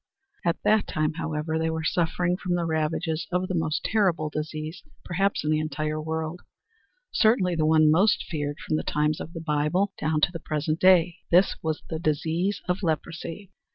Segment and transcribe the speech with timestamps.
[0.43, 4.81] At that time, however, they were suffering from the ravages of the most terrible disease,
[5.05, 6.41] perhaps, in the entire world,
[7.11, 10.79] certainly the one most feared from the times of the Bible down to the present
[10.79, 11.17] day.
[11.29, 13.51] This was the disease of leprosy.